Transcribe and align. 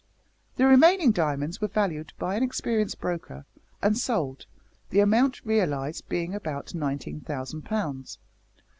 The 0.55 0.65
remaining 0.65 1.11
diamonds 1.11 1.61
were 1.61 1.67
valued 1.67 2.11
by 2.17 2.33
an 2.33 2.41
experienced 2.41 2.99
broker, 2.99 3.45
and 3.83 3.95
sold 3.95 4.47
the 4.89 4.99
amount 4.99 5.45
realised 5.45 6.09
being 6.09 6.33
about 6.33 6.73
19,000 6.73 7.61
pounds. 7.61 8.17